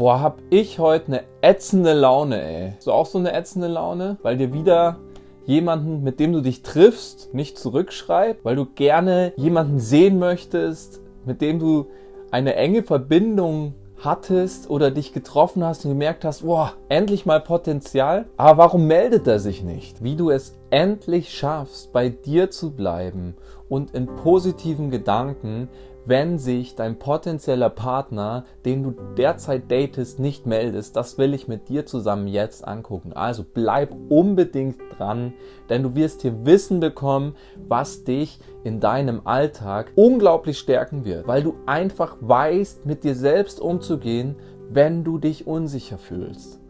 [0.00, 2.72] Boah, hab ich heute eine ätzende Laune, ey.
[2.78, 4.96] So auch so eine ätzende Laune, weil dir wieder
[5.44, 11.42] jemanden, mit dem du dich triffst, nicht zurückschreibt, weil du gerne jemanden sehen möchtest, mit
[11.42, 11.88] dem du
[12.30, 18.24] eine enge Verbindung hattest oder dich getroffen hast und gemerkt hast, boah, endlich mal Potenzial.
[18.38, 20.02] Aber warum meldet er sich nicht?
[20.02, 23.34] Wie du es endlich schaffst, bei dir zu bleiben
[23.68, 25.68] und in positiven Gedanken
[26.06, 30.96] wenn sich dein potenzieller Partner, den du derzeit datest, nicht meldest.
[30.96, 33.12] Das will ich mit dir zusammen jetzt angucken.
[33.12, 35.34] Also bleib unbedingt dran,
[35.68, 37.34] denn du wirst hier Wissen bekommen,
[37.68, 43.60] was dich in deinem Alltag unglaublich stärken wird, weil du einfach weißt, mit dir selbst
[43.60, 44.36] umzugehen,
[44.70, 46.60] wenn du dich unsicher fühlst.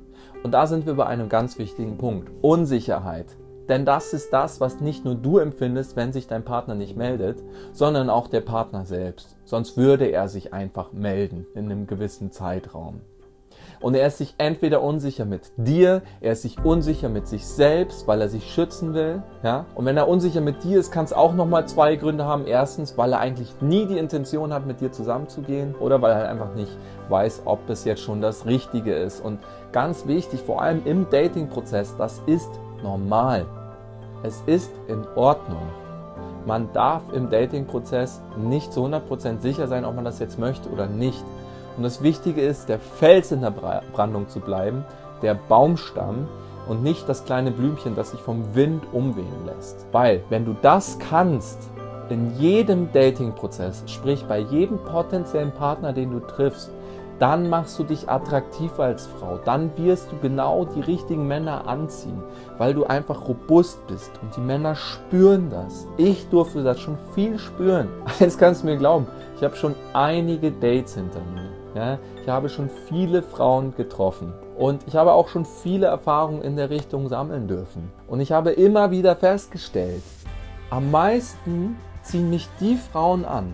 [0.42, 2.30] Und da sind wir bei einem ganz wichtigen Punkt.
[2.40, 3.26] Unsicherheit.
[3.70, 7.38] Denn das ist das, was nicht nur du empfindest, wenn sich dein Partner nicht meldet,
[7.72, 9.36] sondern auch der Partner selbst.
[9.44, 13.00] Sonst würde er sich einfach melden in einem gewissen Zeitraum.
[13.80, 18.08] Und er ist sich entweder unsicher mit dir, er ist sich unsicher mit sich selbst,
[18.08, 19.22] weil er sich schützen will.
[19.44, 19.66] Ja?
[19.76, 22.48] Und wenn er unsicher mit dir ist, kann es auch nochmal zwei Gründe haben.
[22.48, 26.54] Erstens, weil er eigentlich nie die Intention hat, mit dir zusammenzugehen oder weil er einfach
[26.56, 26.76] nicht
[27.08, 29.24] weiß, ob es jetzt schon das Richtige ist.
[29.24, 29.38] Und
[29.70, 32.50] ganz wichtig, vor allem im Dating-Prozess, das ist
[32.82, 33.46] normal.
[34.22, 35.62] Es ist in Ordnung.
[36.46, 40.86] Man darf im Dating-Prozess nicht zu 100% sicher sein, ob man das jetzt möchte oder
[40.86, 41.24] nicht.
[41.76, 44.84] Und das Wichtige ist, der Fels in der Brandung zu bleiben,
[45.22, 46.28] der Baumstamm
[46.68, 49.86] und nicht das kleine Blümchen, das sich vom Wind umwehen lässt.
[49.92, 51.58] Weil, wenn du das kannst,
[52.10, 56.70] in jedem Dating-Prozess, sprich bei jedem potenziellen Partner, den du triffst,
[57.20, 59.38] dann machst du dich attraktiv als Frau.
[59.44, 62.22] Dann wirst du genau die richtigen Männer anziehen,
[62.56, 65.86] weil du einfach robust bist und die Männer spüren das.
[65.98, 67.88] Ich durfte das schon viel spüren.
[68.20, 71.50] Eins kannst du mir glauben, ich habe schon einige Dates hinter mir.
[71.74, 71.98] Ja?
[72.22, 76.70] Ich habe schon viele Frauen getroffen und ich habe auch schon viele Erfahrungen in der
[76.70, 77.90] Richtung sammeln dürfen.
[78.08, 80.02] Und ich habe immer wieder festgestellt,
[80.70, 83.52] am meisten ziehen mich die Frauen an,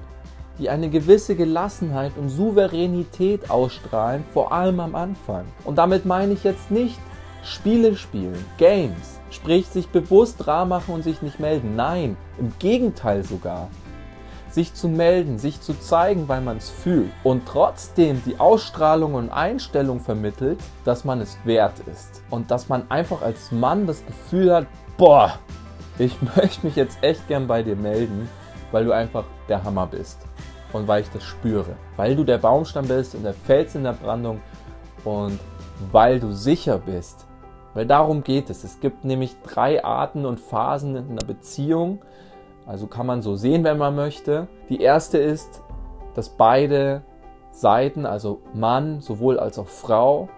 [0.58, 5.44] die eine gewisse Gelassenheit und Souveränität ausstrahlen, vor allem am Anfang.
[5.64, 6.98] Und damit meine ich jetzt nicht
[7.42, 11.76] Spiele spielen, Games, sprich sich bewusst rar machen und sich nicht melden.
[11.76, 13.68] Nein, im Gegenteil sogar.
[14.50, 19.28] Sich zu melden, sich zu zeigen, weil man es fühlt und trotzdem die Ausstrahlung und
[19.28, 22.22] Einstellung vermittelt, dass man es wert ist.
[22.30, 25.38] Und dass man einfach als Mann das Gefühl hat, boah,
[25.98, 28.30] ich möchte mich jetzt echt gern bei dir melden,
[28.72, 30.26] weil du einfach der Hammer bist
[30.72, 31.76] und weil ich das spüre.
[31.96, 34.40] Weil du der Baumstamm bist und der Fels in der Brandung
[35.04, 35.38] und
[35.92, 37.26] weil du sicher bist.
[37.74, 38.64] Weil darum geht es.
[38.64, 42.00] Es gibt nämlich drei Arten und Phasen in einer Beziehung.
[42.66, 44.48] Also kann man so sehen, wenn man möchte.
[44.68, 45.62] Die erste ist,
[46.14, 47.02] dass beide
[47.50, 50.28] Seiten, also Mann sowohl als auch Frau,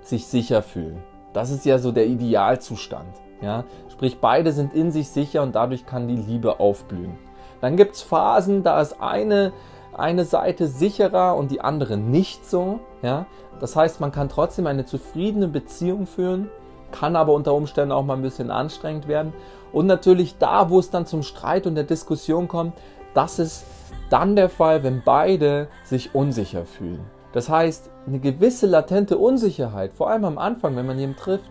[0.00, 1.02] sich sicher fühlen.
[1.32, 3.14] Das ist ja so der Idealzustand.
[3.40, 3.64] Ja?
[3.88, 7.18] Sprich, beide sind in sich sicher und dadurch kann die Liebe aufblühen.
[7.60, 9.52] Dann gibt es Phasen, da ist eine,
[9.92, 12.80] eine Seite sicherer und die andere nicht so.
[13.02, 13.26] Ja?
[13.60, 16.48] Das heißt, man kann trotzdem eine zufriedene Beziehung führen,
[16.92, 19.32] kann aber unter Umständen auch mal ein bisschen anstrengend werden.
[19.72, 22.74] Und natürlich da, wo es dann zum Streit und der Diskussion kommt,
[23.14, 23.64] das ist
[24.08, 27.04] dann der Fall, wenn beide sich unsicher fühlen.
[27.32, 31.50] Das heißt, eine gewisse latente Unsicherheit, vor allem am Anfang, wenn man jemanden trifft,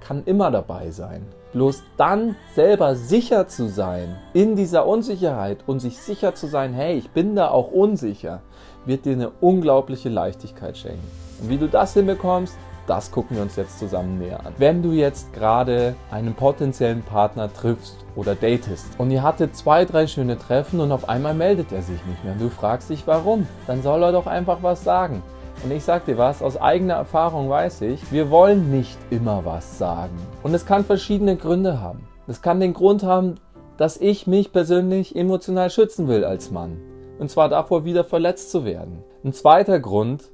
[0.00, 1.26] kann immer dabei sein.
[1.52, 6.96] Bloß dann selber sicher zu sein in dieser Unsicherheit und sich sicher zu sein, hey,
[6.98, 8.42] ich bin da auch unsicher,
[8.84, 11.06] wird dir eine unglaubliche Leichtigkeit schenken.
[11.40, 12.54] Und wie du das hinbekommst,
[12.88, 14.54] das gucken wir uns jetzt zusammen näher an.
[14.56, 20.06] Wenn du jetzt gerade einen potenziellen Partner triffst oder datest und ihr hattet zwei, drei
[20.06, 23.46] schöne Treffen und auf einmal meldet er sich nicht mehr und du fragst dich warum,
[23.66, 25.22] dann soll er doch einfach was sagen.
[25.64, 29.76] Und ich sag dir was, aus eigener Erfahrung weiß ich, wir wollen nicht immer was
[29.76, 30.16] sagen.
[30.44, 32.06] Und es kann verschiedene Gründe haben.
[32.28, 33.36] Es kann den Grund haben,
[33.76, 36.78] dass ich mich persönlich emotional schützen will als Mann.
[37.18, 39.02] Und zwar davor, wieder verletzt zu werden.
[39.24, 40.30] Ein zweiter Grund,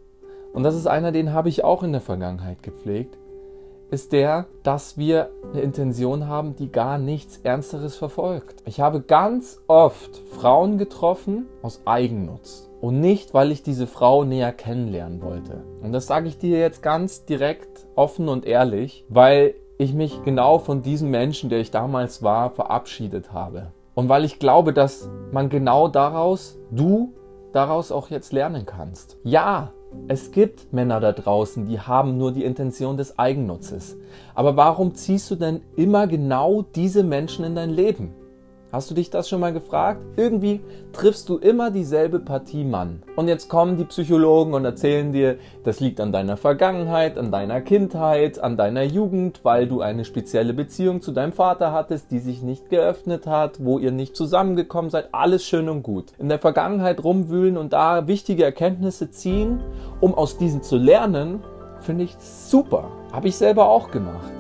[0.53, 3.17] und das ist einer, den habe ich auch in der Vergangenheit gepflegt,
[3.91, 8.63] ist der, dass wir eine Intention haben, die gar nichts Ernsteres verfolgt.
[8.67, 14.53] Ich habe ganz oft Frauen getroffen aus Eigennutz und nicht, weil ich diese Frau näher
[14.53, 15.65] kennenlernen wollte.
[15.83, 20.59] Und das sage ich dir jetzt ganz direkt, offen und ehrlich, weil ich mich genau
[20.59, 23.69] von diesem Menschen, der ich damals war, verabschiedet habe.
[23.95, 27.15] Und weil ich glaube, dass man genau daraus, du
[27.55, 29.17] daraus auch jetzt lernen kannst.
[29.25, 29.73] Ja,
[30.07, 33.97] es gibt Männer da draußen, die haben nur die Intention des Eigennutzes.
[34.35, 38.13] Aber warum ziehst du denn immer genau diese Menschen in dein Leben?
[38.75, 40.05] Hast du dich das schon mal gefragt?
[40.17, 40.61] Irgendwie
[40.93, 43.05] triffst du immer dieselbe Partie Mann.
[43.15, 47.61] Und jetzt kommen die Psychologen und erzählen dir, das liegt an deiner Vergangenheit, an deiner
[47.61, 52.43] Kindheit, an deiner Jugend, weil du eine spezielle Beziehung zu deinem Vater hattest, die sich
[52.43, 55.11] nicht geöffnet hat, wo ihr nicht zusammengekommen seid.
[55.13, 56.07] Alles schön und gut.
[56.19, 59.61] In der Vergangenheit rumwühlen und da wichtige Erkenntnisse ziehen,
[60.01, 61.45] um aus diesen zu lernen,
[61.79, 62.91] finde ich super.
[63.13, 64.33] Habe ich selber auch gemacht.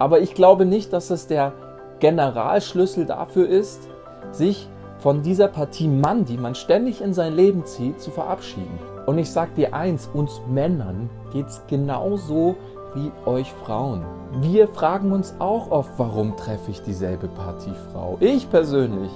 [0.00, 1.52] Aber ich glaube nicht, dass es der
[2.00, 3.88] Generalschlüssel dafür ist,
[4.32, 8.78] sich von dieser Partie Mann, die man ständig in sein Leben zieht, zu verabschieden.
[9.06, 12.56] Und ich sag dir eins, uns Männern geht es genauso
[12.94, 14.04] wie euch Frauen.
[14.40, 18.16] Wir fragen uns auch oft, warum treffe ich dieselbe Partie Frau?
[18.20, 19.10] Ich persönlich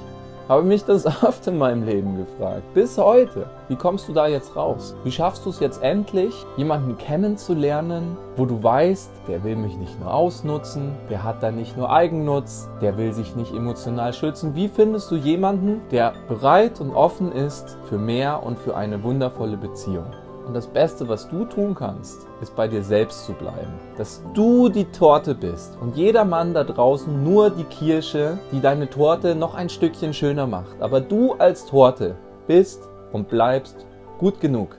[0.51, 2.75] habe mich das oft in meinem Leben gefragt.
[2.75, 3.47] Bis heute.
[3.69, 4.97] Wie kommst du da jetzt raus?
[5.05, 10.01] Wie schaffst du es jetzt endlich, jemanden kennenzulernen, wo du weißt, der will mich nicht
[10.01, 14.57] nur ausnutzen, der hat da nicht nur Eigennutz, der will sich nicht emotional schützen.
[14.57, 19.57] Wie findest du jemanden, der bereit und offen ist für mehr und für eine wundervolle
[19.57, 20.07] Beziehung?
[20.51, 23.73] Und das Beste, was du tun kannst, ist bei dir selbst zu bleiben.
[23.97, 28.91] Dass du die Torte bist und jeder Mann da draußen nur die Kirsche, die deine
[28.91, 30.83] Torte noch ein Stückchen schöner macht.
[30.83, 32.17] Aber du als Torte
[32.49, 32.83] bist
[33.13, 33.87] und bleibst
[34.19, 34.77] gut genug.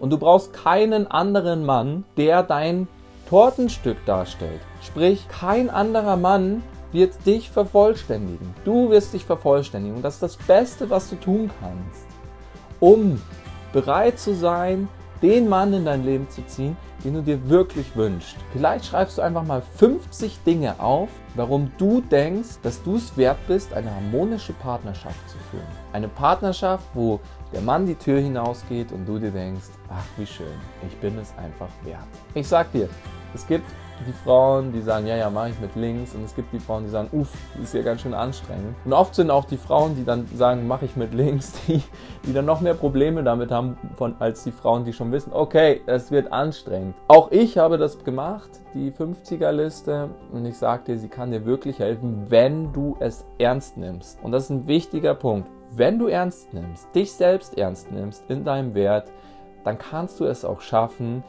[0.00, 2.88] Und du brauchst keinen anderen Mann, der dein
[3.28, 4.60] Tortenstück darstellt.
[4.82, 8.56] Sprich, kein anderer Mann wird dich vervollständigen.
[8.64, 9.98] Du wirst dich vervollständigen.
[9.98, 12.08] Und das ist das Beste, was du tun kannst,
[12.80, 13.22] um
[13.72, 14.88] bereit zu sein,
[15.22, 18.36] den Mann in dein Leben zu ziehen, den du dir wirklich wünschst.
[18.52, 23.38] Vielleicht schreibst du einfach mal 50 Dinge auf, warum du denkst, dass du es wert
[23.46, 25.66] bist, eine harmonische Partnerschaft zu führen.
[25.92, 27.20] Eine Partnerschaft, wo
[27.52, 30.46] der Mann die Tür hinausgeht und du dir denkst, ach wie schön,
[30.86, 32.06] ich bin es einfach wert.
[32.34, 32.88] Ich sag dir,
[33.34, 33.64] es gibt
[34.06, 36.14] die Frauen, die sagen, ja, ja, mache ich mit links.
[36.14, 37.32] Und es gibt die Frauen, die sagen, uff,
[37.62, 38.74] ist ja ganz schön anstrengend.
[38.84, 41.82] Und oft sind auch die Frauen, die dann sagen, mache ich mit links, die,
[42.26, 45.82] die dann noch mehr Probleme damit haben, von, als die Frauen, die schon wissen, okay,
[45.86, 46.94] es wird anstrengend.
[47.08, 50.10] Auch ich habe das gemacht, die 50er-Liste.
[50.32, 54.18] Und ich sage dir, sie kann dir wirklich helfen, wenn du es ernst nimmst.
[54.22, 55.48] Und das ist ein wichtiger Punkt.
[55.74, 59.10] Wenn du ernst nimmst, dich selbst ernst nimmst in deinem Wert,
[59.64, 61.22] dann kannst du es auch schaffen,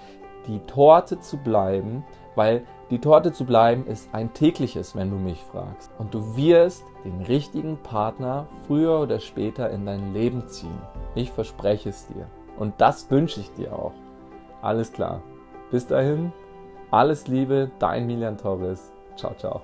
[0.47, 2.03] die Torte zu bleiben,
[2.35, 5.91] weil die Torte zu bleiben ist ein tägliches, wenn du mich fragst.
[5.97, 10.81] Und du wirst den richtigen Partner früher oder später in dein Leben ziehen.
[11.15, 12.27] Ich verspreche es dir.
[12.57, 13.93] Und das wünsche ich dir auch.
[14.61, 15.21] Alles klar.
[15.71, 16.31] Bis dahin,
[16.91, 18.93] alles Liebe, dein Milian Torres.
[19.15, 19.61] Ciao, ciao.